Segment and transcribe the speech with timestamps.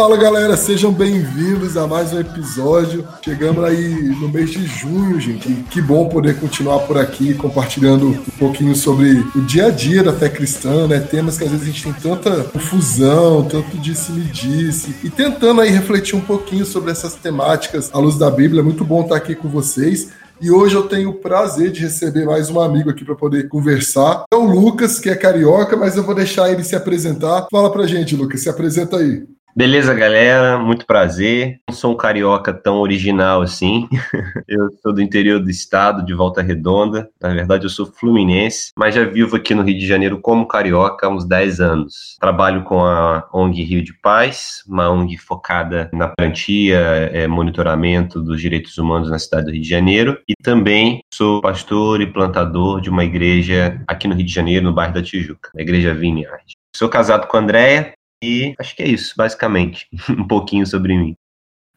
[0.00, 3.06] Fala galera, sejam bem-vindos a mais um episódio.
[3.22, 5.52] Chegamos aí no mês de junho, gente.
[5.52, 10.02] E que bom poder continuar por aqui compartilhando um pouquinho sobre o dia a dia
[10.02, 11.00] da fé cristã, né?
[11.00, 16.16] Temas que às vezes a gente tem tanta confusão, tanto disse-me-disse, e tentando aí refletir
[16.16, 18.62] um pouquinho sobre essas temáticas à luz da Bíblia.
[18.62, 20.08] Muito bom estar aqui com vocês.
[20.40, 24.24] E hoje eu tenho o prazer de receber mais um amigo aqui para poder conversar.
[24.32, 27.46] É o Lucas, que é carioca, mas eu vou deixar ele se apresentar.
[27.50, 29.26] Fala pra gente, Lucas, se apresenta aí.
[29.54, 30.58] Beleza, galera?
[30.58, 31.60] Muito prazer.
[31.68, 33.88] Não sou um carioca tão original assim.
[34.46, 37.10] eu sou do interior do estado, de Volta Redonda.
[37.20, 41.06] Na verdade, eu sou fluminense, mas já vivo aqui no Rio de Janeiro como carioca
[41.06, 42.16] há uns 10 anos.
[42.20, 46.78] Trabalho com a ONG Rio de Paz, uma ONG focada na garantia,
[47.12, 50.16] é, monitoramento dos direitos humanos na cidade do Rio de Janeiro.
[50.28, 54.72] E também sou pastor e plantador de uma igreja aqui no Rio de Janeiro, no
[54.72, 56.44] bairro da Tijuca, a Igreja Vineyard.
[56.74, 57.92] Sou casado com a Andréia,
[58.22, 61.14] e acho que é isso, basicamente, um pouquinho sobre mim.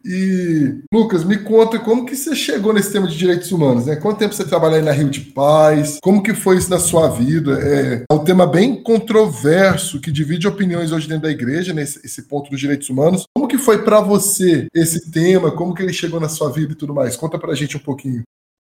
[0.06, 3.96] E, Lucas, me conta como que você chegou nesse tema de direitos humanos, né?
[3.96, 5.98] Quanto tempo você trabalha aí na Rio de Paz?
[6.04, 7.58] Como que foi isso na sua vida?
[7.62, 12.24] É, é um tema bem controverso, que divide opiniões hoje dentro da igreja, nesse esse
[12.24, 13.24] ponto dos direitos humanos.
[13.34, 15.52] Como que foi para você esse tema?
[15.52, 17.16] Como que ele chegou na sua vida e tudo mais?
[17.16, 18.24] Conta pra gente um pouquinho.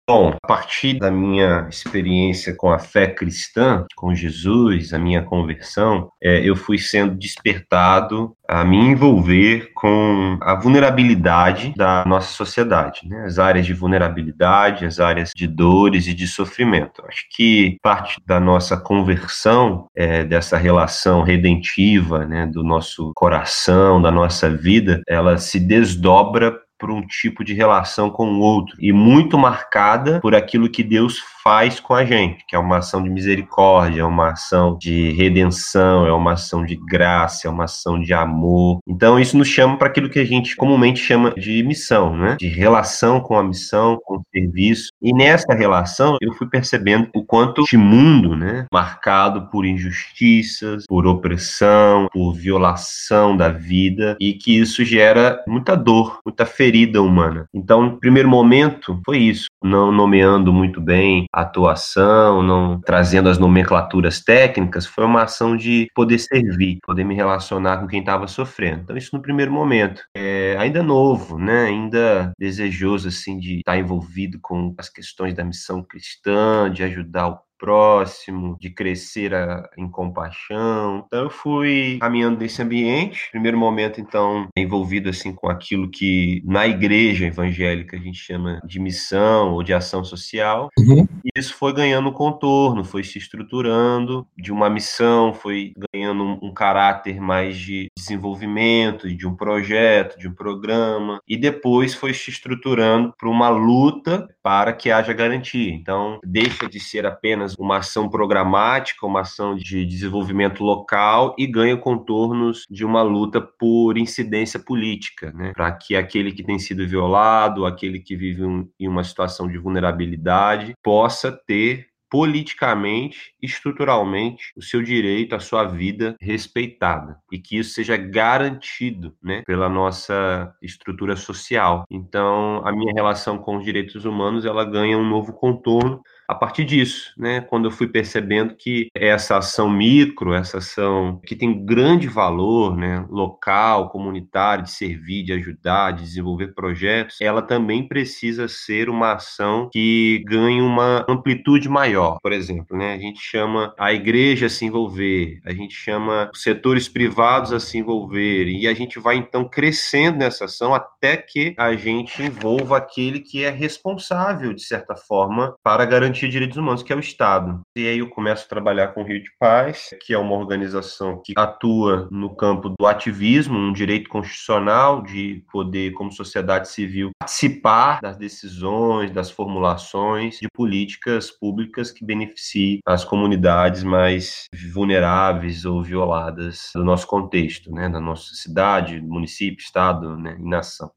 [0.05, 6.09] Bom, a partir da minha experiência com a fé cristã, com Jesus, a minha conversão,
[6.21, 13.23] é, eu fui sendo despertado a me envolver com a vulnerabilidade da nossa sociedade, né?
[13.25, 17.01] as áreas de vulnerabilidade, as áreas de dores e de sofrimento.
[17.07, 24.11] Acho que parte da nossa conversão, é, dessa relação redentiva né, do nosso coração, da
[24.11, 29.37] nossa vida, ela se desdobra por um tipo de relação com o outro e muito
[29.37, 34.01] marcada por aquilo que Deus faz com a gente, que é uma ação de misericórdia,
[34.01, 38.79] é uma ação de redenção, é uma ação de graça, é uma ação de amor.
[38.87, 42.37] Então isso nos chama para aquilo que a gente comumente chama de missão, né?
[42.39, 44.89] De relação com a missão, com o serviço.
[45.01, 51.05] E nessa relação eu fui percebendo o quanto este mundo, né, marcado por injustiças, por
[51.05, 57.45] opressão, por violação da vida e que isso gera muita dor, muita ferida humana.
[57.53, 64.21] Então, no primeiro momento foi isso, não nomeando muito bem atuação, não trazendo as nomenclaturas
[64.21, 68.81] técnicas, foi uma ação de poder servir, poder me relacionar com quem estava sofrendo.
[68.83, 70.03] Então, isso no primeiro momento.
[70.15, 71.65] É, ainda novo, né?
[71.65, 77.39] ainda desejoso assim de estar envolvido com as questões da missão cristã, de ajudar o
[77.63, 81.05] próximo, de crescer a, em compaixão.
[81.07, 83.29] Então eu fui caminhando nesse ambiente.
[83.31, 88.81] Primeiro momento, então, envolvido assim com aquilo que na igreja evangélica a gente chama de
[88.81, 90.67] missão ou de ação social.
[90.77, 91.07] Uhum.
[91.23, 96.53] E isso foi ganhando contorno, foi se estruturando de uma missão, foi ganhando um, um
[96.53, 103.13] caráter mais de desenvolvimento, de um projeto, de um programa, e depois foi se estruturando
[103.17, 105.73] para uma luta para que haja garantia.
[105.73, 111.77] Então, deixa de ser apenas uma ação programática, uma ação de desenvolvimento local e ganha
[111.77, 115.51] contornos de uma luta por incidência política, né?
[115.53, 119.57] para que aquele que tem sido violado, aquele que vive um, em uma situação de
[119.57, 127.73] vulnerabilidade, possa ter politicamente, estruturalmente, o seu direito à sua vida respeitada e que isso
[127.73, 131.85] seja garantido, né, pela nossa estrutura social.
[131.89, 136.65] Então, a minha relação com os direitos humanos, ela ganha um novo contorno a partir
[136.65, 142.07] disso, né, quando eu fui percebendo que essa ação micro, essa ação que tem grande
[142.07, 148.89] valor, né, local, comunitário, de servir, de ajudar, de desenvolver projetos, ela também precisa ser
[148.89, 152.17] uma ação que ganhe uma amplitude maior.
[152.21, 156.41] Por exemplo, né, a gente chama a igreja a se envolver, a gente chama os
[156.41, 161.53] setores privados a se envolver, e a gente vai então crescendo nessa ação até que
[161.57, 166.57] a gente envolva aquele que é responsável, de certa forma, para garantir garantia de direitos
[166.57, 167.61] humanos, que é o Estado.
[167.75, 171.21] E aí eu começo a trabalhar com o Rio de Paz, que é uma organização
[171.23, 177.99] que atua no campo do ativismo, um direito constitucional de poder, como sociedade civil, participar
[178.01, 186.71] das decisões, das formulações de políticas públicas que beneficiem as comunidades mais vulneráveis ou violadas
[186.73, 190.91] do nosso contexto, né, da nossa cidade, município, estado né, e nação.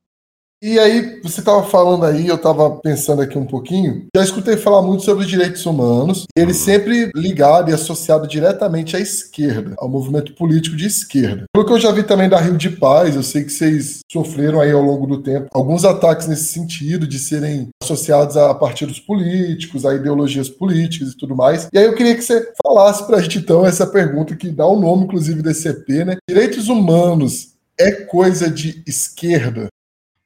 [0.62, 4.81] E aí, você estava falando aí, eu estava pensando aqui um pouquinho, já escutei falar
[4.81, 6.55] muito sobre direitos humanos, ele uhum.
[6.55, 11.44] sempre ligado e associado diretamente à esquerda, ao movimento político de esquerda.
[11.53, 14.58] Pelo que eu já vi também da Rio de Paz, eu sei que vocês sofreram
[14.58, 19.85] aí ao longo do tempo alguns ataques nesse sentido, de serem associados a partidos políticos,
[19.85, 21.69] a ideologias políticas e tudo mais.
[21.70, 24.67] E aí eu queria que você falasse para a gente então essa pergunta que dá
[24.67, 26.17] o nome, inclusive, desse EP, né?
[26.26, 29.69] Direitos humanos é coisa de esquerda?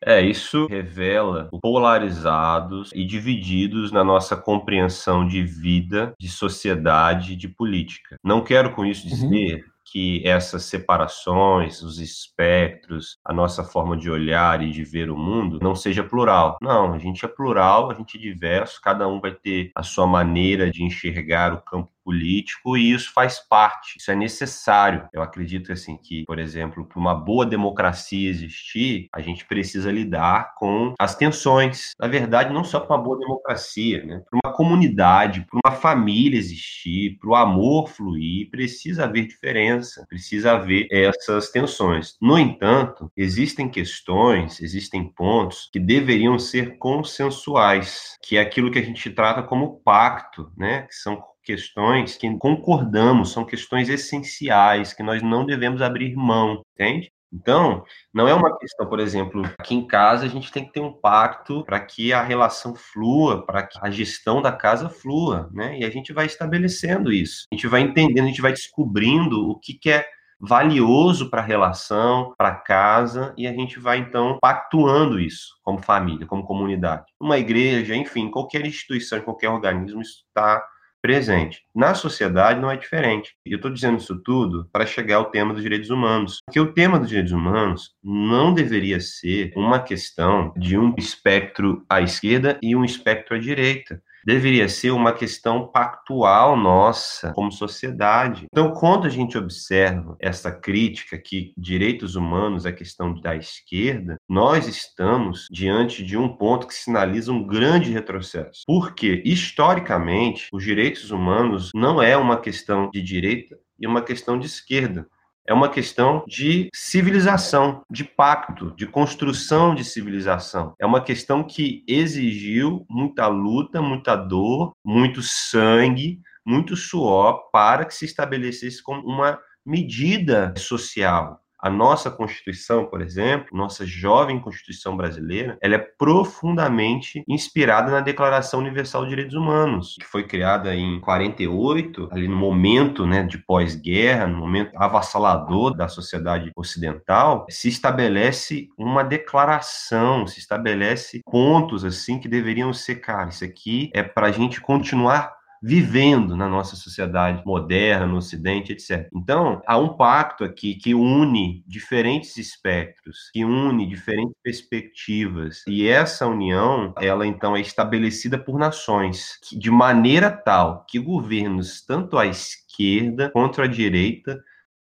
[0.04, 8.16] É, isso revela polarizados e divididos na nossa compreensão de vida, de sociedade, de política.
[8.24, 9.10] Não quero com isso uhum.
[9.10, 15.10] dizer uhum que essas separações, os espectros, a nossa forma de olhar e de ver
[15.10, 16.56] o mundo não seja plural.
[16.62, 20.06] Não, a gente é plural, a gente é diverso, cada um vai ter a sua
[20.06, 25.08] maneira de enxergar o campo político e isso faz parte, isso é necessário.
[25.12, 30.54] Eu acredito assim que, por exemplo, para uma boa democracia existir, a gente precisa lidar
[30.56, 31.92] com as tensões.
[32.00, 34.22] Na verdade, não só para uma boa democracia, né?
[34.28, 40.52] Para uma comunidade, para uma família existir, para o amor fluir, precisa haver diferença, precisa
[40.52, 42.16] haver essas tensões.
[42.20, 48.84] No entanto, existem questões, existem pontos que deveriam ser consensuais, que é aquilo que a
[48.84, 50.82] gente trata como pacto, né?
[50.82, 57.10] Que são questões que concordamos, são questões essenciais, que nós não devemos abrir mão, entende?
[57.32, 60.80] Então, não é uma questão, por exemplo, aqui em casa a gente tem que ter
[60.80, 65.78] um pacto para que a relação flua, para que a gestão da casa flua, né?
[65.78, 67.46] E a gente vai estabelecendo isso.
[67.52, 70.06] A gente vai entendendo, a gente vai descobrindo o que, que é
[70.40, 76.26] valioso para a relação, para casa, e a gente vai então pactuando isso como família,
[76.26, 77.04] como comunidade.
[77.20, 80.64] Uma igreja, enfim, qualquer instituição, qualquer organismo está
[81.00, 81.62] presente.
[81.74, 83.34] Na sociedade não é diferente.
[83.44, 86.38] E eu estou dizendo isso tudo para chegar ao tema dos direitos humanos.
[86.44, 92.00] Porque o tema dos direitos humanos não deveria ser uma questão de um espectro à
[92.00, 98.46] esquerda e um espectro à direita deveria ser uma questão pactual nossa como sociedade.
[98.50, 104.66] Então, quando a gente observa essa crítica que direitos humanos é questão da esquerda, nós
[104.66, 108.62] estamos diante de um ponto que sinaliza um grande retrocesso.
[108.66, 114.46] Porque, historicamente, os direitos humanos não é uma questão de direita e uma questão de
[114.46, 115.06] esquerda
[115.50, 120.76] é uma questão de civilização, de pacto, de construção de civilização.
[120.78, 127.92] É uma questão que exigiu muita luta, muita dor, muito sangue, muito suor para que
[127.92, 135.58] se estabelecesse como uma medida social, a nossa Constituição, por exemplo, nossa jovem Constituição brasileira,
[135.60, 142.08] ela é profundamente inspirada na Declaração Universal de Direitos Humanos, que foi criada em 48,
[142.10, 149.02] ali no momento né, de pós-guerra, no momento avassalador da sociedade ocidental, se estabelece uma
[149.02, 154.60] declaração, se estabelece pontos assim que deveriam ser, cara, isso aqui é para a gente
[154.60, 159.08] continuar vivendo na nossa sociedade moderna, no Ocidente, etc.
[159.14, 166.26] Então, há um pacto aqui que une diferentes espectros, que une diferentes perspectivas, e essa
[166.26, 173.30] união, ela então é estabelecida por nações, de maneira tal que governos, tanto à esquerda
[173.30, 174.42] quanto à direita,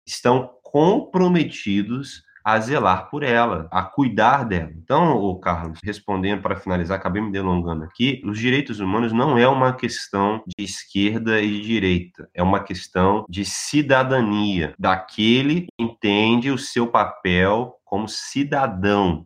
[0.06, 4.72] estão comprometidos a zelar por ela, a cuidar dela.
[4.76, 9.48] Então, o Carlos, respondendo para finalizar, acabei me delongando aqui, os direitos humanos não é
[9.48, 16.52] uma questão de esquerda e de direita, é uma questão de cidadania, daquele que entende
[16.52, 19.26] o seu papel como cidadão.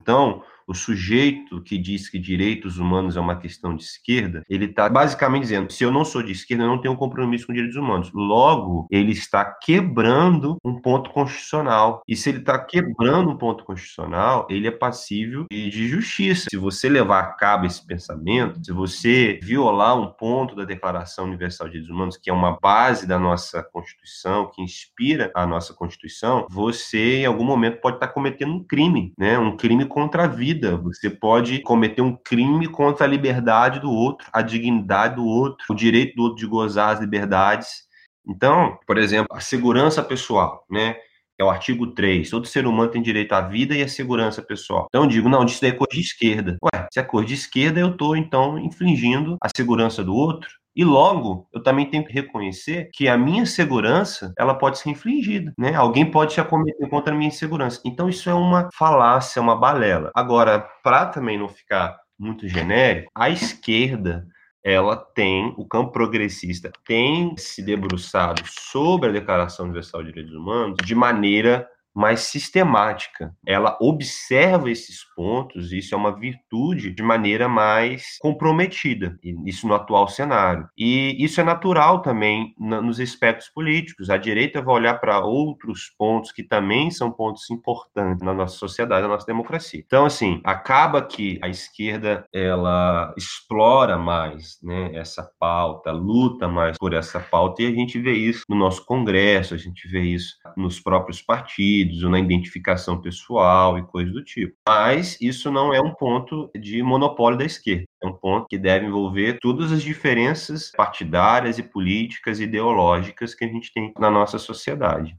[0.00, 4.88] Então, o sujeito que diz que direitos humanos é uma questão de esquerda, ele está
[4.88, 8.10] basicamente dizendo: se eu não sou de esquerda, eu não tenho compromisso com direitos humanos.
[8.12, 12.02] Logo, ele está quebrando um ponto constitucional.
[12.06, 16.46] E se ele está quebrando um ponto constitucional, ele é passível de justiça.
[16.50, 21.66] Se você levar a cabo esse pensamento, se você violar um ponto da Declaração Universal
[21.66, 26.46] de Direitos Humanos, que é uma base da nossa Constituição, que inspira a nossa Constituição,
[26.50, 29.38] você em algum momento pode estar cometendo um crime, né?
[29.38, 30.76] Um crime contra a vida vida.
[30.78, 35.74] Você pode cometer um crime contra a liberdade do outro, a dignidade do outro, o
[35.74, 37.86] direito do outro de gozar as liberdades.
[38.26, 40.96] Então, por exemplo, a segurança pessoal, né?
[41.38, 42.30] é o artigo 3.
[42.30, 44.86] Todo ser humano tem direito à vida e à segurança pessoal.
[44.88, 46.56] Então eu digo, não, isso daí é cor de esquerda.
[46.62, 50.48] Ué, se é cor de esquerda, eu estou, então, infringindo a segurança do outro.
[50.76, 55.54] E logo, eu também tenho que reconhecer que a minha segurança, ela pode ser infligida,
[55.58, 55.74] né?
[55.74, 57.80] Alguém pode se acometer contra a minha segurança.
[57.82, 60.10] Então isso é uma falácia, uma balela.
[60.14, 64.26] Agora, para também não ficar muito genérico, a esquerda
[64.62, 70.76] ela tem, o campo progressista tem se debruçado sobre a Declaração Universal de Direitos Humanos
[70.84, 73.34] de maneira mais sistemática.
[73.46, 80.06] Ela observa esses pontos, isso é uma virtude de maneira mais comprometida, isso no atual
[80.06, 80.68] cenário.
[80.76, 84.10] E isso é natural também nos aspectos políticos.
[84.10, 89.02] A direita vai olhar para outros pontos que também são pontos importantes na nossa sociedade,
[89.02, 89.82] na nossa democracia.
[89.84, 96.92] Então, assim, acaba que a esquerda ela explora mais né, essa pauta, luta mais por
[96.92, 100.78] essa pauta, e a gente vê isso no nosso Congresso, a gente vê isso nos
[100.78, 104.54] próprios partidos ou na identificação pessoal e coisas do tipo.
[104.66, 107.84] Mas isso não é um ponto de monopólio da esquerda.
[108.02, 113.44] É um ponto que deve envolver todas as diferenças partidárias e políticas e ideológicas que
[113.44, 115.16] a gente tem na nossa sociedade.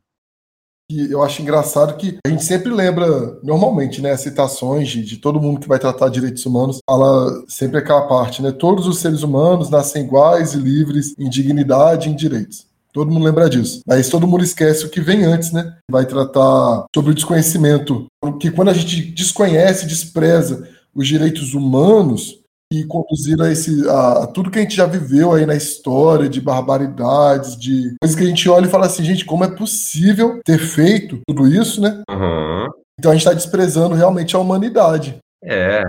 [0.89, 3.05] E eu acho engraçado que a gente sempre lembra,
[3.43, 8.07] normalmente, né, citações de, de, todo mundo que vai tratar direitos humanos, fala sempre aquela
[8.07, 8.53] parte, né?
[8.53, 12.65] Todos os seres humanos nascem iguais e livres em dignidade e em direitos.
[12.97, 13.81] Todo mundo lembra disso.
[13.85, 15.77] Mas todo mundo esquece o que vem antes, né?
[15.87, 18.07] Vai tratar sobre o desconhecimento.
[18.41, 22.41] Que quando a gente desconhece, despreza os direitos humanos,
[22.73, 26.27] e conduziram a, esse, a, a, tudo que a gente já viveu aí na história,
[26.27, 30.41] de barbaridades, de coisas que a gente olha e fala assim, gente, como é possível
[30.43, 32.01] ter feito tudo isso, né?
[32.09, 32.67] Uhum.
[32.99, 35.17] Então a gente está desprezando realmente a humanidade.
[35.43, 35.83] É,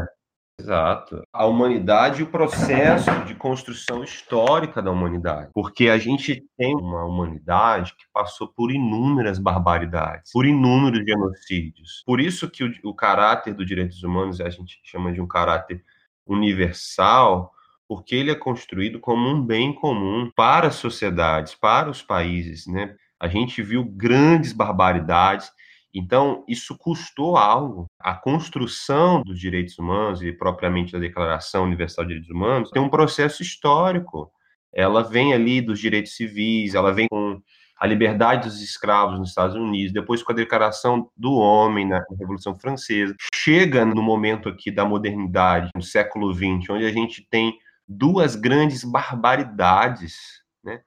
[0.61, 1.23] exato.
[1.33, 5.51] A humanidade e o processo de construção histórica da humanidade.
[5.55, 12.03] Porque a gente tem uma humanidade que passou por inúmeras barbaridades, por inúmeros genocídios.
[12.05, 15.83] Por isso que o, o caráter dos direitos humanos a gente chama de um caráter
[16.27, 17.53] universal,
[17.89, 22.95] porque ele é construído como um bem comum para as sociedades, para os países, né?
[23.19, 25.51] A gente viu grandes barbaridades,
[25.99, 27.87] então isso custou algo.
[27.99, 32.89] A construção dos direitos humanos e propriamente da Declaração Universal de Direitos Humanos tem um
[32.89, 34.31] processo histórico.
[34.73, 37.41] Ela vem ali dos direitos civis, ela vem com
[37.79, 42.59] a liberdade dos escravos nos Estados Unidos, depois com a declaração do homem na Revolução
[42.59, 48.37] Francesa, chega no momento aqui da modernidade, no século XX, onde a gente tem duas
[48.37, 50.17] grandes barbaridades,
[50.63, 50.81] né?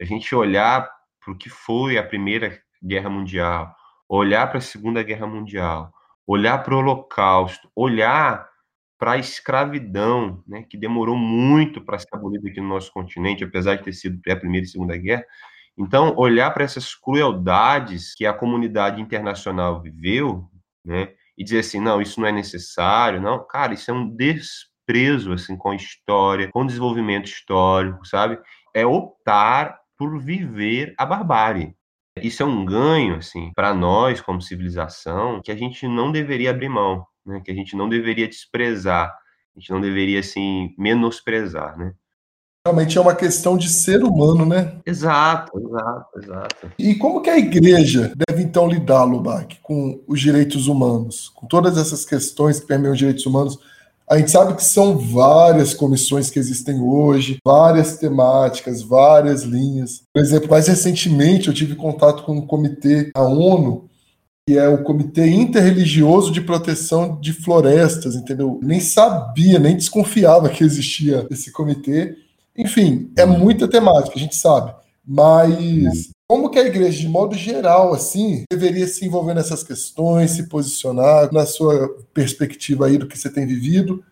[0.00, 0.88] A gente olhar
[1.22, 3.74] para o que foi a Primeira Guerra Mundial,
[4.16, 5.92] olhar para a Segunda Guerra Mundial,
[6.26, 8.48] olhar para o Holocausto, olhar
[8.98, 13.76] para a escravidão, né, que demorou muito para ser abolida aqui no nosso continente, apesar
[13.76, 15.24] de ter sido a Primeira e Segunda Guerra,
[15.76, 20.48] então, olhar para essas crueldades que a comunidade internacional viveu,
[20.84, 25.32] né, e dizer assim, não, isso não é necessário, não, cara, isso é um desprezo
[25.32, 28.38] assim com a história, com o desenvolvimento histórico, sabe?
[28.72, 31.74] É optar por viver a barbárie.
[32.22, 36.68] Isso é um ganho assim para nós como civilização que a gente não deveria abrir
[36.68, 37.40] mão, né?
[37.44, 41.92] Que a gente não deveria desprezar, a gente não deveria assim menosprezar, né?
[42.66, 44.80] Realmente é uma questão de ser humano, né?
[44.86, 46.72] Exato, exato, exato.
[46.78, 51.28] E como que a igreja deve então lidar, Lubac, com os direitos humanos?
[51.34, 53.58] Com todas essas questões que permeiam os direitos humanos?
[54.06, 60.02] A gente sabe que são várias comissões que existem hoje, várias temáticas, várias linhas.
[60.12, 63.88] Por exemplo, mais recentemente eu tive contato com um comitê da ONU,
[64.46, 68.60] que é o Comitê Interreligioso de Proteção de Florestas, entendeu?
[68.62, 72.14] Nem sabia, nem desconfiava que existia esse comitê.
[72.54, 74.74] Enfim, é muita temática, a gente sabe.
[75.06, 80.48] Mas como que a igreja, de modo geral, assim, deveria se envolver nessas questões, se
[80.48, 84.04] posicionar na sua perspectiva aí do que você tem vivido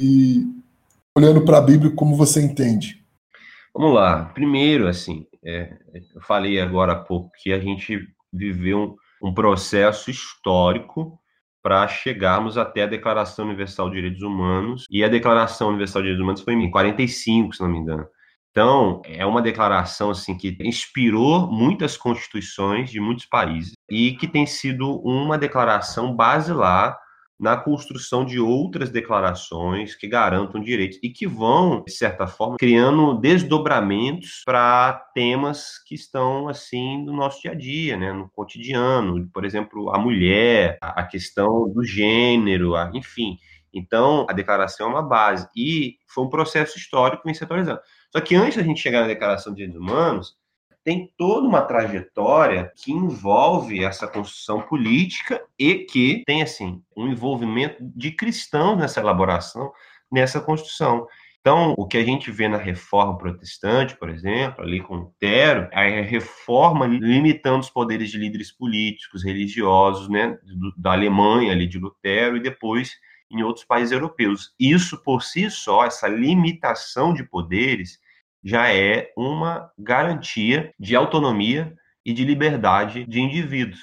[0.00, 0.44] e
[1.18, 3.04] olhando para a Bíblia, como você entende?
[3.74, 4.26] Vamos lá.
[4.26, 5.76] Primeiro, assim, é,
[6.14, 7.98] eu falei agora há pouco que a gente
[8.32, 11.18] viveu um, um processo histórico
[11.64, 14.84] para chegarmos até a Declaração Universal de Direitos Humanos.
[14.88, 18.06] E a Declaração Universal de Direitos Humanos foi em 45, se não me engano.
[18.56, 24.46] Então, é uma declaração assim que inspirou muitas constituições de muitos países e que tem
[24.46, 26.98] sido uma declaração basilar
[27.38, 33.20] na construção de outras declarações que garantam direitos e que vão, de certa forma, criando
[33.20, 39.44] desdobramentos para temas que estão assim no nosso dia a dia, né, no cotidiano, por
[39.44, 43.36] exemplo, a mulher, a questão do gênero, enfim.
[43.70, 47.80] Então, a declaração é uma base e foi um processo histórico que vem se atualizando.
[48.16, 50.38] Só que antes da gente chegar na Declaração de Direitos Humanos,
[50.82, 57.76] tem toda uma trajetória que envolve essa construção política e que tem assim um envolvimento
[57.94, 59.70] de cristãos nessa elaboração,
[60.10, 61.06] nessa construção.
[61.42, 65.82] Então, o que a gente vê na reforma protestante, por exemplo, ali com Lutero, a
[65.82, 70.38] reforma limitando os poderes de líderes políticos, religiosos, né,
[70.74, 72.92] da Alemanha ali de Lutero e depois
[73.30, 74.54] em outros países europeus.
[74.58, 78.00] Isso por si só, essa limitação de poderes,
[78.46, 81.74] já é uma garantia de autonomia
[82.04, 83.80] e de liberdade de indivíduos.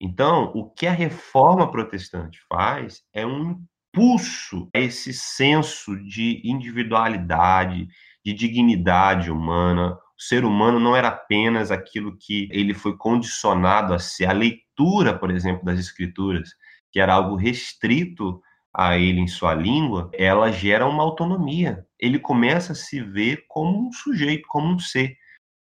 [0.00, 3.60] Então, o que a reforma protestante faz é um
[3.92, 7.88] impulso a esse senso de individualidade,
[8.24, 9.98] de dignidade humana.
[10.16, 14.26] O ser humano não era apenas aquilo que ele foi condicionado a ser.
[14.26, 16.50] A leitura, por exemplo, das escrituras,
[16.92, 18.40] que era algo restrito
[18.72, 21.85] a ele em sua língua, ela gera uma autonomia.
[21.98, 25.16] Ele começa a se ver como um sujeito, como um ser.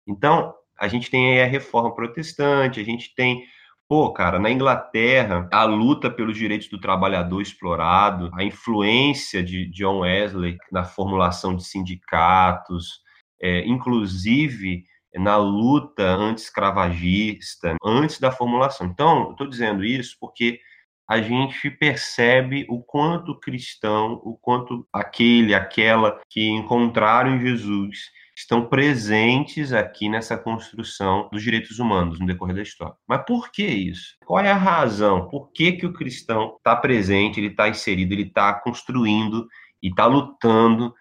[0.07, 3.45] Então, a gente tem aí a reforma protestante, a gente tem
[3.87, 9.99] Pô, cara, na Inglaterra, a luta pelos direitos do trabalhador explorado, a influência de John
[9.99, 13.01] Wesley na formulação de sindicatos,
[13.41, 18.87] é, inclusive na luta anti-escravagista, antes da formulação.
[18.87, 20.59] Então, estou dizendo isso porque
[21.07, 29.71] a gente percebe o quanto cristão, o quanto aquele, aquela que encontraram Jesus estão presentes
[29.73, 32.95] aqui nessa construção dos direitos humanos no decorrer da história.
[33.07, 34.15] Mas por que isso?
[34.25, 35.27] Qual é a razão?
[35.27, 39.47] Por que, que o cristão está presente, ele está inserido, ele está construindo
[39.81, 40.93] e está lutando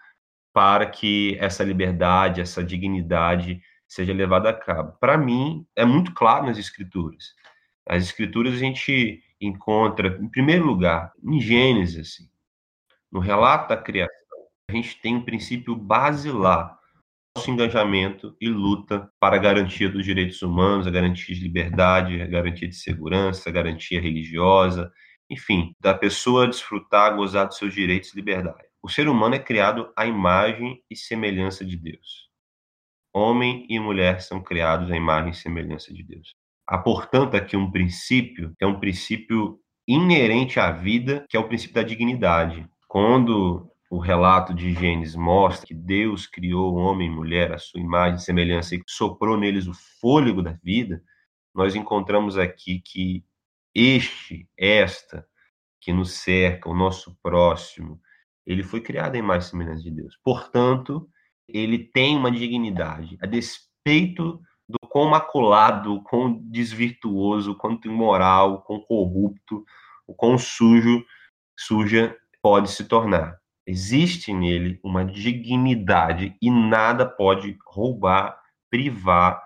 [0.53, 4.95] para que essa liberdade, essa dignidade seja levada a cabo?
[4.99, 7.33] Para mim, é muito claro nas escrituras.
[7.87, 12.29] As escrituras a gente encontra, em primeiro lugar, em Gênesis, assim,
[13.11, 14.13] no relato da criação,
[14.69, 16.77] a gente tem um princípio basilar
[17.35, 22.27] nosso engajamento e luta para a garantia dos direitos humanos, a garantia de liberdade, a
[22.27, 24.91] garantia de segurança, a garantia religiosa,
[25.29, 28.67] enfim, da pessoa desfrutar, gozar dos seus direitos e liberdade.
[28.81, 32.29] O ser humano é criado à imagem e semelhança de Deus.
[33.13, 36.35] Homem e mulher são criados à imagem e semelhança de Deus.
[36.67, 41.47] Há, portanto, aqui um princípio, que é um princípio inerente à vida, que é o
[41.47, 42.67] princípio da dignidade.
[42.87, 47.79] Quando o relato de Gênesis mostra que Deus criou o homem e mulher à sua
[47.79, 51.03] imagem e semelhança e soprou neles o fôlego da vida,
[51.53, 53.23] nós encontramos aqui que
[53.75, 55.27] este, esta,
[55.81, 57.99] que nos cerca, o nosso próximo,
[58.45, 60.17] ele foi criado em e semelhança de Deus.
[60.23, 61.09] Portanto,
[61.47, 69.65] ele tem uma dignidade, a despeito do quão maculado, quão desvirtuoso, quanto imoral, quão corrupto,
[70.07, 71.05] o quão sujo,
[71.57, 73.39] suja pode se tornar.
[73.65, 78.37] Existe nele uma dignidade e nada pode roubar,
[78.69, 79.41] privar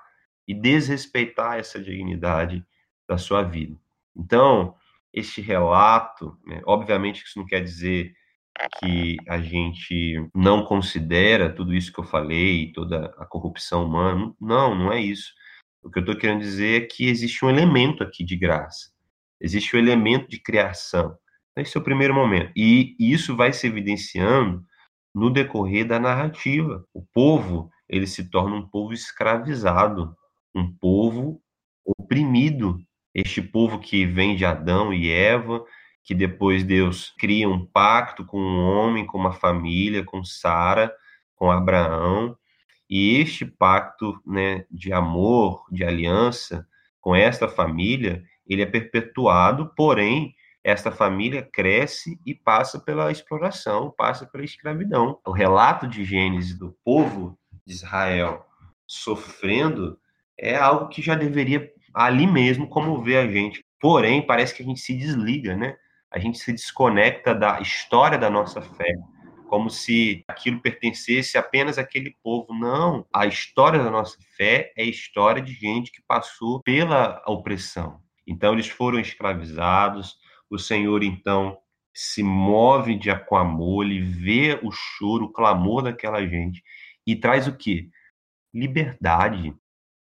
[0.47, 2.65] e desrespeitar essa dignidade
[3.07, 3.77] da sua vida.
[4.15, 4.75] Então,
[5.13, 8.15] este relato, né, obviamente isso não quer dizer
[8.79, 14.33] que a gente não considera tudo isso que eu falei, toda a corrupção humana.
[14.39, 15.31] Não, não é isso.
[15.83, 18.91] O que eu estou querendo dizer é que existe um elemento aqui de graça,
[19.39, 21.17] existe um elemento de criação,
[21.57, 22.51] esse é o primeiro momento.
[22.55, 24.63] E isso vai se evidenciando
[25.13, 26.85] no decorrer da narrativa.
[26.93, 30.15] O povo, ele se torna um povo escravizado,
[30.55, 31.41] um povo
[31.83, 32.77] oprimido.
[33.13, 35.63] Este povo que vem de Adão e Eva,
[36.07, 40.89] que depois Deus cria um pacto com um homem, com uma família, com Sara,
[41.35, 42.37] com Abraão,
[42.89, 46.65] e este pacto né, de amor, de aliança
[47.01, 54.25] com esta família, ele é perpetuado, porém, esta família cresce e passa pela exploração, passa
[54.25, 55.19] pela escravidão.
[55.27, 58.45] O relato de Gênesis do povo de Israel
[58.87, 59.99] sofrendo
[60.39, 63.61] é algo que já deveria ali mesmo comover a gente.
[63.77, 65.75] Porém, parece que a gente se desliga, né?
[66.11, 68.93] A gente se desconecta da história da nossa fé,
[69.47, 72.53] como se aquilo pertencesse apenas àquele povo.
[72.53, 77.99] Não, a história da nossa fé é a história de gente que passou pela opressão.
[78.25, 80.17] Então, eles foram escravizados,
[80.49, 81.57] o Senhor, então,
[81.93, 86.63] se move de, com amor, ele vê o choro, o clamor daquela gente
[87.05, 87.89] e traz o quê?
[88.53, 89.49] Liberdade.
[89.49, 89.57] O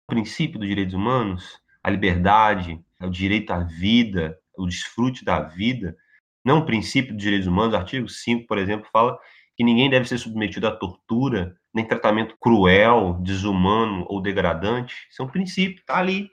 [0.09, 5.97] princípio dos direitos humanos, a liberdade, o direito à vida, o desfrute da vida,
[6.45, 9.19] não o princípio dos direitos humanos, artigo 5, por exemplo, fala
[9.57, 14.95] que ninguém deve ser submetido à tortura, nem tratamento cruel, desumano ou degradante.
[15.11, 16.31] Isso é um princípio, está ali.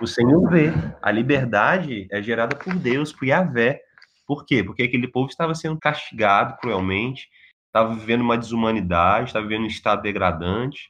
[0.00, 0.72] O Senhor vê.
[1.02, 3.80] A liberdade é gerada por Deus, por Yahvé.
[4.26, 4.62] Por quê?
[4.62, 7.28] Porque aquele povo estava sendo castigado cruelmente,
[7.66, 10.88] estava vivendo uma desumanidade, estava vivendo um estado degradante.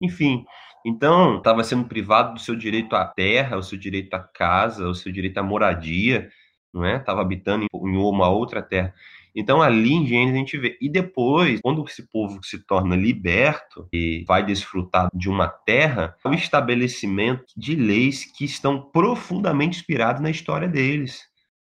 [0.00, 0.44] Enfim,
[0.84, 4.94] então estava sendo privado do seu direito à terra, o seu direito à casa, o
[4.94, 6.30] seu direito à moradia,
[6.72, 6.96] não é?
[6.96, 8.94] Estava habitando em uma outra terra.
[9.34, 10.76] Então, ali em Gênesis a gente vê.
[10.80, 16.32] E depois, quando esse povo se torna liberto e vai desfrutar de uma terra, o
[16.32, 21.28] estabelecimento de leis que estão profundamente inspiradas na história deles.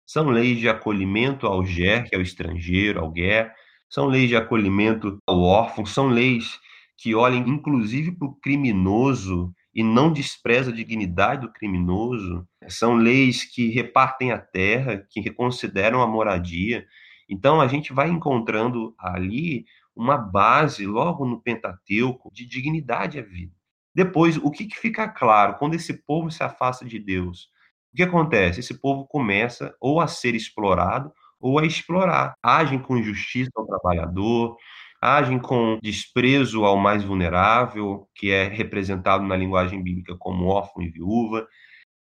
[0.05, 3.55] São leis de acolhimento ao ger, que é o estrangeiro, ao guer,
[3.89, 6.59] são leis de acolhimento ao órfão, são leis
[6.97, 12.47] que olham inclusive para o criminoso e não despreza a dignidade do criminoso.
[12.69, 16.87] São leis que repartem a terra, que reconsideram a moradia.
[17.29, 19.65] Então a gente vai encontrando ali
[19.97, 23.53] uma base, logo no Pentateuco, de dignidade à vida.
[23.95, 27.49] Depois, o que, que fica claro quando esse povo se afasta de Deus?
[27.93, 28.61] O que acontece?
[28.61, 32.35] Esse povo começa ou a ser explorado ou a explorar.
[32.43, 34.57] Agem com injustiça ao trabalhador,
[35.05, 40.89] agem com desprezo ao mais vulnerável, que é representado na linguagem bíblica como órfão e
[40.89, 41.47] viúva,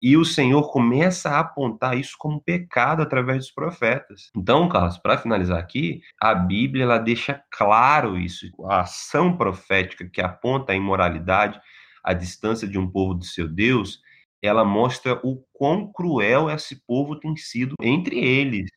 [0.00, 4.30] E o Senhor começa a apontar isso como pecado através dos profetas.
[4.37, 8.46] Então, Carlos, para finalizar aqui, a Bíblia ela deixa claro isso.
[8.66, 11.61] A ação profética que aponta a imoralidade,
[12.04, 14.00] a distância de um povo do seu Deus,
[14.40, 18.70] ela mostra o quão cruel esse povo tem sido entre eles,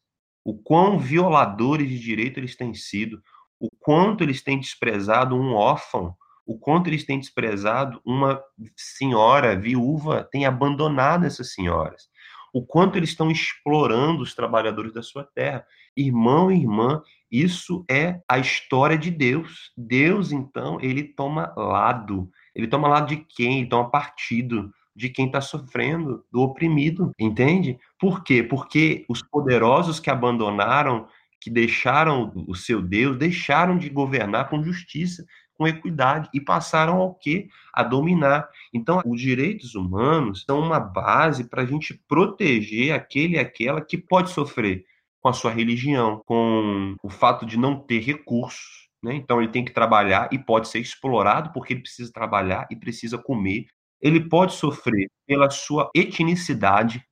[0.44, 3.22] o quão violadores de direito eles têm sido,
[3.62, 8.42] o quanto eles têm desprezado um órfão, o quanto eles têm desprezado uma
[8.76, 12.10] senhora viúva, têm abandonado essas senhoras,
[12.52, 15.64] o quanto eles estão explorando os trabalhadores da sua terra.
[15.96, 19.72] Irmão e irmã, isso é a história de Deus.
[19.78, 22.30] Deus, então, ele toma lado.
[22.54, 23.60] Ele toma lado de quem?
[23.60, 27.80] Ele toma partido de quem está sofrendo, do oprimido, entende?
[27.98, 28.44] Por quê?
[28.44, 31.08] Porque os poderosos que abandonaram,
[31.42, 35.26] que deixaram o seu Deus, deixaram de governar com justiça,
[35.56, 37.50] com equidade e passaram ao quê?
[37.74, 38.48] A dominar.
[38.74, 43.98] Então, os direitos humanos são uma base para a gente proteger aquele e aquela que
[43.98, 44.86] pode sofrer
[45.20, 48.90] com a sua religião, com o fato de não ter recursos.
[49.04, 49.16] Né?
[49.16, 53.18] Então, ele tem que trabalhar e pode ser explorado porque ele precisa trabalhar e precisa
[53.18, 53.66] comer
[54.02, 57.06] ele pode sofrer pela sua etnicidade,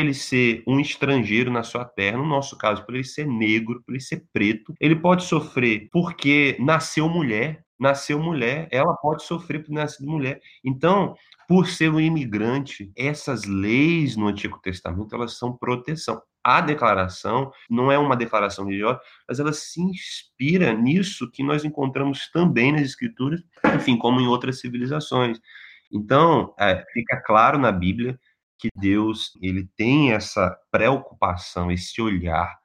[0.00, 3.92] ele ser um estrangeiro na sua terra, no nosso caso, por ele ser negro, por
[3.92, 4.74] ele ser preto.
[4.80, 10.40] Ele pode sofrer porque nasceu mulher, nasceu mulher, ela pode sofrer por nascer mulher.
[10.64, 11.14] Então,
[11.48, 16.20] por ser um imigrante, essas leis no Antigo Testamento, elas são proteção.
[16.42, 22.30] A declaração não é uma declaração religiosa, mas ela se inspira nisso que nós encontramos
[22.30, 23.40] também nas escrituras,
[23.74, 25.38] enfim, como em outras civilizações.
[25.90, 28.18] Então, é, fica claro na Bíblia
[28.58, 32.58] que Deus ele tem essa preocupação, esse olhar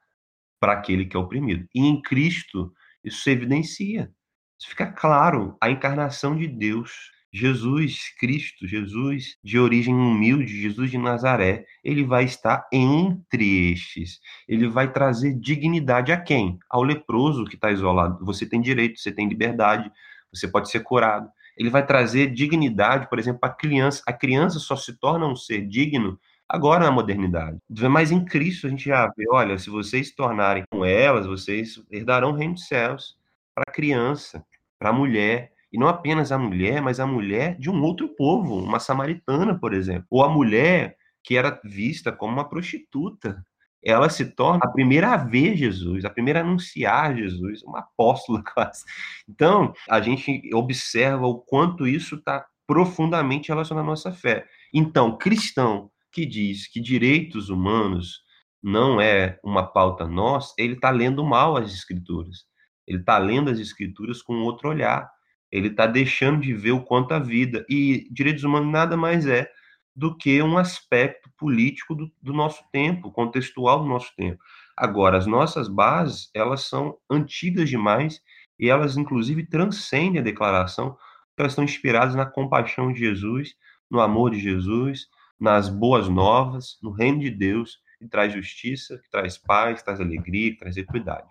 [0.60, 1.66] para aquele que é oprimido.
[1.74, 4.10] E em Cristo isso se evidencia.
[4.58, 10.98] Isso fica claro, a encarnação de Deus, Jesus Cristo, Jesus de origem humilde, Jesus de
[10.98, 14.20] Nazaré, ele vai estar entre estes.
[14.48, 16.58] Ele vai trazer dignidade a quem?
[16.70, 18.24] Ao leproso que está isolado.
[18.24, 19.90] Você tem direito, você tem liberdade,
[20.32, 24.02] você pode ser curado ele vai trazer dignidade, por exemplo, a criança.
[24.06, 27.58] A criança só se torna um ser digno agora na modernidade.
[27.90, 31.82] Mas em Cristo a gente já vê, olha, se vocês se tornarem com elas, vocês
[31.90, 33.16] herdarão o reino dos céus.
[33.54, 34.44] Para a criança,
[34.78, 38.58] para a mulher, e não apenas a mulher, mas a mulher de um outro povo,
[38.58, 43.44] uma samaritana, por exemplo, ou a mulher que era vista como uma prostituta
[43.84, 48.42] ela se torna a primeira a ver Jesus, a primeira a anunciar Jesus, uma apóstola
[48.54, 48.84] quase.
[49.28, 54.46] Então, a gente observa o quanto isso está profundamente relacionado à nossa fé.
[54.72, 58.22] Então, cristão que diz que direitos humanos
[58.62, 62.46] não é uma pauta nossa, ele está lendo mal as escrituras.
[62.86, 65.10] Ele está lendo as escrituras com outro olhar.
[65.52, 67.64] Ele está deixando de ver o quanto a vida.
[67.68, 69.50] E direitos humanos nada mais é
[69.94, 74.42] do que um aspecto político do, do, nosso tempo, contextual do nosso tempo.
[74.76, 78.20] Agora, as nossas bases, elas são antigas demais
[78.58, 80.96] e elas, inclusive, transcendem a declaração,
[81.36, 83.54] elas estão inspiradas na compaixão de Jesus,
[83.90, 85.06] no amor de Jesus,
[85.38, 90.00] nas boas novas, no reino de Deus, que traz justiça, que traz paz, que traz
[90.00, 91.28] alegria, que traz equidade.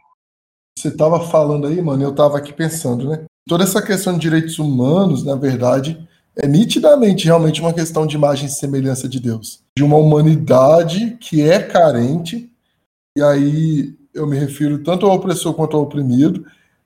[0.77, 3.25] Você estava falando aí, mano, eu estava aqui pensando, né?
[3.47, 8.47] Toda essa questão de direitos humanos, na verdade, é nitidamente realmente uma questão de imagem
[8.47, 12.49] e semelhança de Deus, de uma humanidade que é carente,
[13.17, 16.45] e aí eu me refiro tanto ao opressor quanto ao oprimido,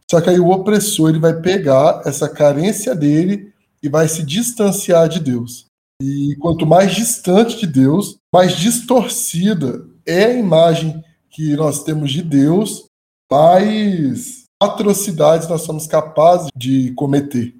[0.10, 5.08] só que aí o opressor ele vai pegar essa carência dele e vai se distanciar
[5.08, 5.66] de Deus.
[6.02, 12.22] E quanto mais distante de Deus, mais distorcida é a imagem que nós temos de
[12.22, 12.86] Deus,
[13.32, 17.57] mais atrocidades nós somos capazes de cometer.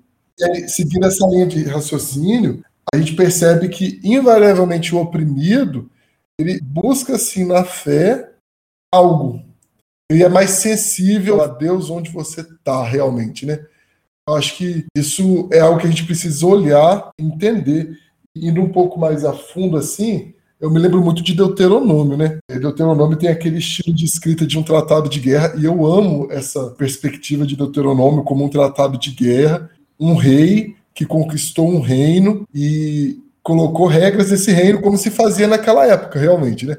[0.68, 5.90] Seguindo essa linha de raciocínio, a gente percebe que, invariavelmente, o oprimido
[6.40, 8.32] ele busca, assim, na fé,
[8.94, 9.42] algo.
[10.10, 13.66] Ele é mais sensível a Deus onde você está realmente, né?
[14.28, 17.98] Eu acho que isso é algo que a gente precisa olhar, entender.
[18.36, 22.40] Indo um pouco mais a fundo, assim, eu me lembro muito de Deuteronômio, né?
[22.50, 26.72] Deuteronômio tem aquele estilo de escrita de um tratado de guerra, e eu amo essa
[26.72, 33.20] perspectiva de Deuteronômio como um tratado de guerra, um rei que conquistou um reino e
[33.44, 36.76] colocou regras desse reino como se fazia naquela época, realmente, né?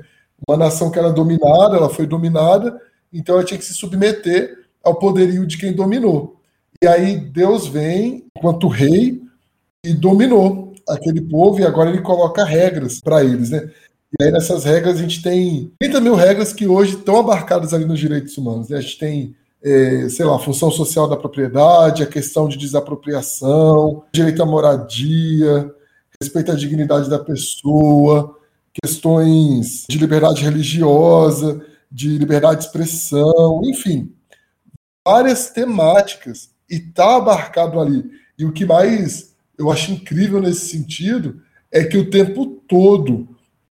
[0.47, 2.81] Uma nação que era dominada, ela foi dominada,
[3.13, 6.41] então ela tinha que se submeter ao poderio de quem dominou.
[6.83, 9.21] E aí Deus vem enquanto rei
[9.85, 13.71] e dominou aquele povo e agora ele coloca regras para eles, né?
[14.19, 17.85] E aí nessas regras a gente tem 30 mil regras que hoje estão abarcadas ali
[17.85, 18.69] nos direitos humanos.
[18.69, 18.79] Né?
[18.79, 24.43] A gente tem é, sei lá, função social da propriedade, a questão de desapropriação, direito
[24.43, 25.71] à moradia,
[26.21, 28.37] respeito à dignidade da pessoa,
[28.83, 34.13] questões de liberdade religiosa, de liberdade de expressão, enfim,
[35.07, 38.05] várias temáticas e está abarcado ali.
[38.39, 41.41] E o que mais eu acho incrível nesse sentido
[41.73, 43.29] é que o tempo todo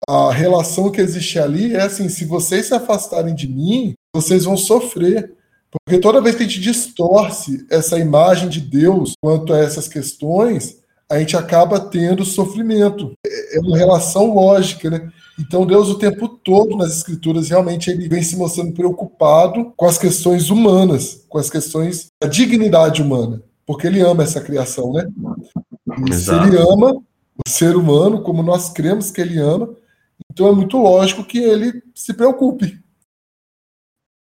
[0.08, 4.56] a relação que existe ali é assim: se vocês se afastarem de mim, vocês vão
[4.56, 5.32] sofrer.
[5.72, 10.82] Porque toda vez que a gente distorce essa imagem de Deus quanto a essas questões,
[11.10, 13.12] a gente acaba tendo sofrimento.
[13.24, 15.10] É uma relação lógica, né?
[15.38, 19.96] Então Deus o tempo todo nas escrituras realmente ele vem se mostrando preocupado com as
[19.96, 25.08] questões humanas, com as questões da dignidade humana, porque ele ama essa criação, né?
[26.08, 29.74] E se ele ama o ser humano como nós cremos que ele ama,
[30.30, 32.78] então é muito lógico que ele se preocupe.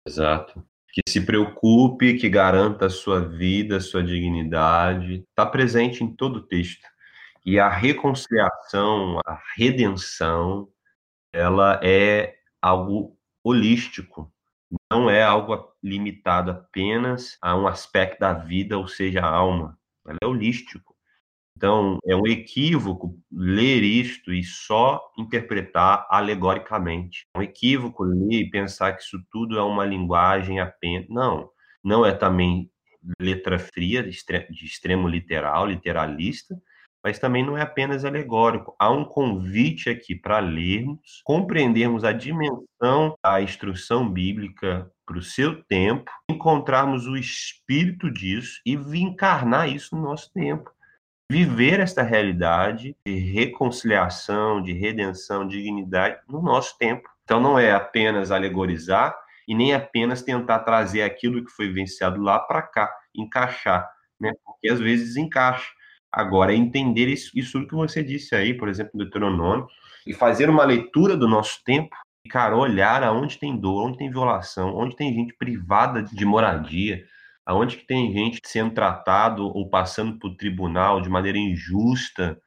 [0.06, 0.62] Exato.
[0.92, 5.24] Que se preocupe, que garanta a sua vida, a sua dignidade.
[5.30, 6.86] Está presente em todo o texto.
[7.44, 10.68] E a reconciliação, a redenção,
[11.32, 14.32] ela é algo holístico,
[14.90, 19.78] não é algo limitado apenas a um aspecto da vida, ou seja, a alma.
[20.06, 20.91] Ela é holístico.
[21.62, 27.24] Então, é um equívoco ler isto e só interpretar alegoricamente.
[27.36, 31.08] É um equívoco ler e pensar que isso tudo é uma linguagem apenas.
[31.08, 31.48] Não,
[31.84, 32.68] não é também
[33.20, 34.10] letra fria, de
[34.64, 36.60] extremo literal, literalista,
[37.00, 38.74] mas também não é apenas alegórico.
[38.76, 45.62] Há um convite aqui para lermos, compreendermos a dimensão da instrução bíblica para o seu
[45.62, 50.68] tempo, encontrarmos o espírito disso e encarnar isso no nosso tempo.
[51.32, 57.08] Viver esta realidade de reconciliação, de redenção, de dignidade no nosso tempo.
[57.24, 59.16] Então não é apenas alegorizar
[59.48, 63.90] e nem apenas tentar trazer aquilo que foi vivenciado lá para cá, encaixar,
[64.20, 64.32] né?
[64.44, 65.70] Porque às vezes encaixa
[66.12, 69.66] Agora, é entender isso, isso que você disse aí, por exemplo, Deuteronômio,
[70.06, 74.10] e fazer uma leitura do nosso tempo, e, cara, olhar aonde tem dor, onde tem
[74.10, 77.02] violação, onde tem gente privada de moradia,
[77.46, 82.40] aonde que tem gente sendo tratado ou passando por tribunal de maneira injusta,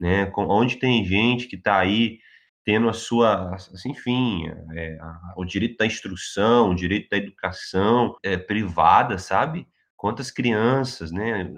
[0.00, 0.30] né?
[0.36, 2.18] Onde tem gente que está aí
[2.64, 4.98] tendo a sua, assim, enfim, é,
[5.36, 9.68] o direito da instrução, o direito da educação é, privada, sabe?
[10.06, 11.52] quantas crianças, né,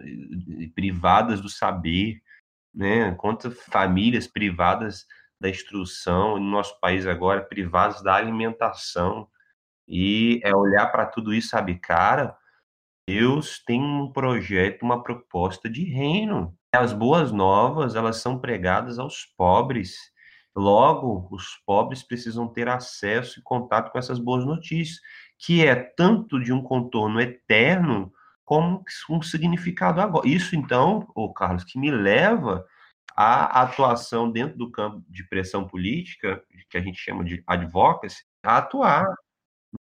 [0.74, 2.22] privadas do saber,
[2.74, 5.06] né, quantas famílias privadas
[5.38, 9.28] da instrução, no nosso país agora, privadas da alimentação,
[9.86, 12.36] e é olhar para tudo isso, sabe, cara,
[13.08, 16.54] Deus tem um projeto, uma proposta de reino.
[16.70, 19.96] As boas novas, elas são pregadas aos pobres.
[20.54, 25.00] Logo, os pobres precisam ter acesso e contato com essas boas notícias,
[25.38, 28.12] que é tanto de um contorno eterno,
[28.44, 30.28] como um significado agora.
[30.28, 32.62] Isso, então, o Carlos, que me leva
[33.16, 38.58] à atuação dentro do campo de pressão política, que a gente chama de advocacy, a
[38.58, 39.06] atuar.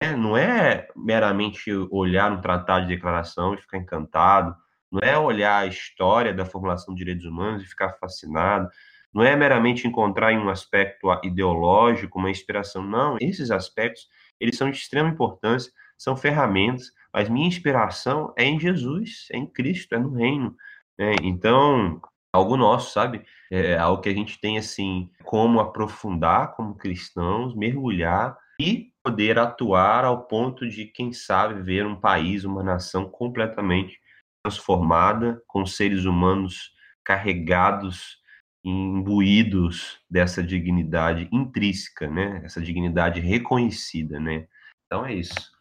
[0.01, 0.15] Né?
[0.15, 4.55] Não é meramente olhar um tratado de declaração e ficar encantado,
[4.91, 8.69] não é olhar a história da formulação de direitos humanos e ficar fascinado,
[9.13, 13.17] não é meramente encontrar em um aspecto ideológico uma inspiração, não.
[13.21, 14.07] Esses aspectos,
[14.39, 19.45] eles são de extrema importância, são ferramentas mas minha inspiração é em Jesus, é em
[19.45, 20.55] Cristo, é no reino.
[20.97, 21.13] Né?
[21.21, 22.01] Então,
[22.33, 23.23] algo nosso, sabe?
[23.51, 30.05] É algo que a gente tem, assim, como aprofundar como cristãos, mergulhar e poder atuar
[30.05, 33.99] ao ponto de, quem sabe, ver um país, uma nação completamente
[34.43, 36.71] transformada, com seres humanos
[37.03, 38.21] carregados,
[38.63, 42.41] imbuídos dessa dignidade intrínseca, né?
[42.45, 44.47] Essa dignidade reconhecida, né?
[44.85, 45.51] Então é isso.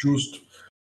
[0.00, 0.40] Justo.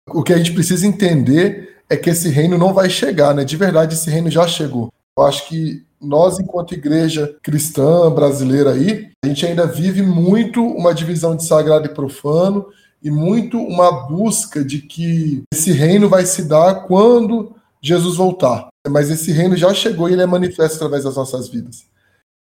[0.09, 3.45] O que a gente precisa entender é que esse reino não vai chegar, né?
[3.45, 4.93] De verdade, esse reino já chegou.
[5.21, 10.95] Eu acho que nós, enquanto igreja cristã brasileira aí, a gente ainda vive muito uma
[10.95, 12.69] divisão de sagrado e profano
[13.03, 18.69] e muito uma busca de que esse reino vai se dar quando Jesus voltar.
[18.89, 21.85] Mas esse reino já chegou e ele é manifesto através das nossas vidas.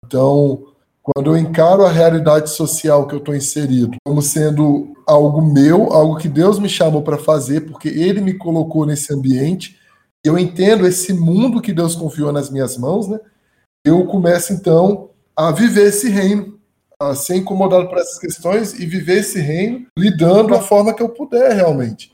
[0.05, 0.63] Então,
[1.01, 6.15] quando eu encaro a realidade social que eu estou inserido como sendo algo meu, algo
[6.15, 9.77] que Deus me chamou para fazer, porque Ele me colocou nesse ambiente,
[10.23, 13.19] eu entendo esse mundo que Deus confiou nas minhas mãos, né?
[13.86, 16.60] Eu começo então a viver esse reino,
[16.99, 21.10] a ser incomodado por essas questões e viver esse reino lidando da forma que eu
[21.10, 22.12] puder realmente.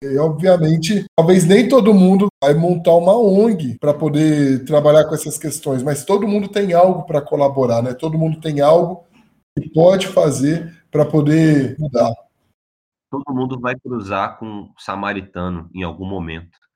[0.00, 5.36] E, obviamente, talvez nem todo mundo vai montar uma ONG para poder trabalhar com essas
[5.36, 7.94] questões, mas todo mundo tem algo para colaborar, né?
[7.94, 9.04] Todo mundo tem algo
[9.58, 12.12] que pode fazer para poder mudar.
[13.10, 16.67] Todo mundo vai cruzar com o samaritano em algum momento.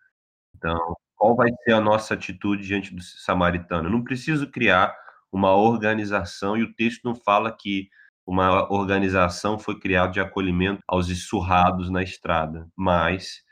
[0.63, 3.89] Então, qual vai ser a nossa atitude diante do samaritano?
[3.89, 4.97] Eu não preciso criar
[5.33, 7.89] uma organização, e o texto não fala que
[8.25, 13.43] uma organização foi criada de acolhimento aos essurrados na estrada, mas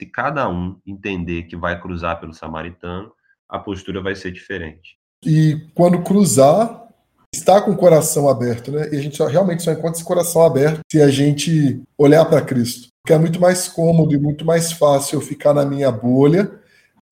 [0.00, 3.12] se cada um entender que vai cruzar pelo samaritano,
[3.48, 4.96] a postura vai ser diferente.
[5.24, 6.86] E quando cruzar,
[7.34, 8.88] está com o coração aberto, né?
[8.92, 12.42] E a gente só, realmente só encontra esse coração aberto se a gente olhar para
[12.42, 12.91] Cristo.
[13.02, 16.52] Porque é muito mais cômodo e muito mais fácil eu ficar na minha bolha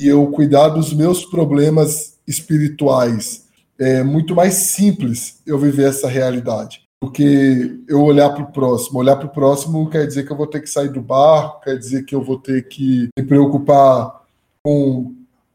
[0.00, 3.48] e eu cuidar dos meus problemas espirituais.
[3.78, 6.82] É muito mais simples eu viver essa realidade.
[7.00, 8.98] Porque eu olhar para o próximo.
[8.98, 11.76] Olhar para o próximo quer dizer que eu vou ter que sair do barco, quer
[11.76, 14.22] dizer que eu vou ter que me preocupar
[14.62, 15.14] com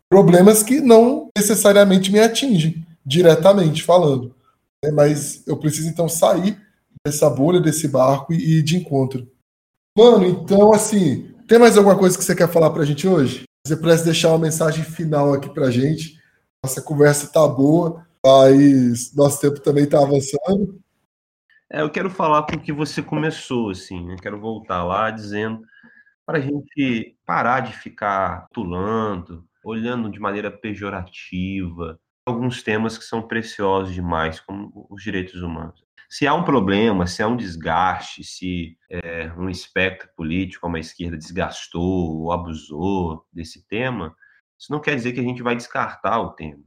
[0.10, 4.34] problemas que não necessariamente me atingem, diretamente falando.
[4.84, 4.92] Né?
[4.92, 6.58] Mas eu preciso então sair
[7.06, 9.28] dessa bolha, desse barco e ir de encontro.
[9.98, 13.44] Mano, então assim, tem mais alguma coisa que você quer falar para a gente hoje?
[13.66, 16.20] Você pudesse deixar uma mensagem final aqui para a gente.
[16.64, 20.82] Nossa conversa tá boa, mas nosso tempo também está avançando.
[21.72, 24.18] É, eu quero falar com o que você começou, assim, né?
[24.22, 25.62] Quero voltar lá dizendo
[26.26, 33.22] para a gente parar de ficar tulando, olhando de maneira pejorativa alguns temas que são
[33.22, 35.85] preciosos demais, como os direitos humanos.
[36.10, 40.80] Se há um problema, se há um desgaste, se é, um espectro político, como a
[40.80, 44.16] esquerda, desgastou ou abusou desse tema,
[44.58, 46.64] isso não quer dizer que a gente vai descartar o tema.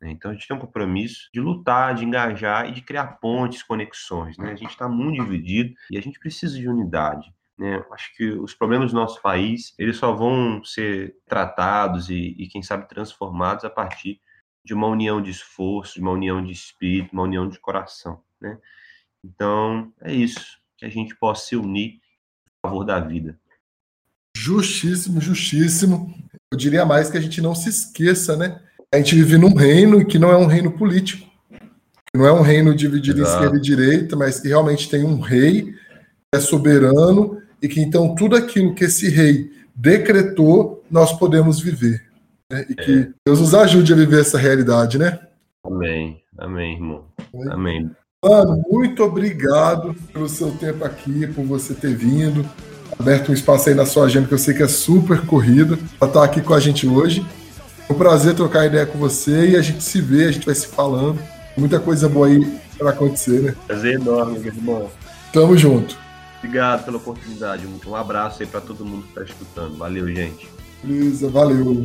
[0.00, 0.10] Né?
[0.10, 4.36] Então a gente tem um compromisso de lutar, de engajar e de criar pontes, conexões.
[4.36, 4.52] Né?
[4.52, 7.32] A gente está muito dividido e a gente precisa de unidade.
[7.58, 7.84] Né?
[7.92, 12.62] Acho que os problemas do nosso país eles só vão ser tratados e, e, quem
[12.62, 14.20] sabe, transformados a partir
[14.64, 18.20] de uma união de esforço, de uma união de espírito, uma união de coração.
[18.40, 18.58] Né?
[19.24, 20.58] Então, é isso.
[20.76, 22.00] Que a gente possa se unir
[22.62, 23.38] a favor da vida.
[24.36, 26.14] Justíssimo, justíssimo.
[26.52, 28.60] Eu diria mais que a gente não se esqueça, né?
[28.92, 31.28] A gente vive num reino que não é um reino político.
[32.14, 33.32] Não é um reino dividido Exato.
[33.32, 35.78] em esquerda e direita, mas que realmente tem um rei que
[36.32, 42.13] é soberano e que então tudo aquilo que esse rei decretou, nós podemos viver.
[42.50, 42.66] Né?
[42.68, 43.08] E que é.
[43.26, 45.18] Deus nos ajude a viver essa realidade, né?
[45.64, 46.22] Amém.
[46.38, 47.06] Amém, irmão.
[47.50, 47.90] Amém.
[48.22, 52.48] Mano, muito obrigado pelo seu tempo aqui, por você ter vindo,
[52.98, 56.08] aberto um espaço aí na sua agenda, que eu sei que é super corrida, para
[56.08, 57.24] estar aqui com a gente hoje.
[57.88, 60.54] É um prazer trocar ideia com você e a gente se vê, a gente vai
[60.54, 61.20] se falando.
[61.56, 63.54] Muita coisa boa aí para acontecer, né?
[63.66, 64.90] Prazer enorme, meu irmão.
[65.32, 65.96] Tamo junto.
[66.38, 67.66] Obrigado pela oportunidade.
[67.66, 69.76] Um abraço aí para todo mundo que está escutando.
[69.76, 70.48] Valeu, gente.
[70.82, 71.84] Beleza, valeu.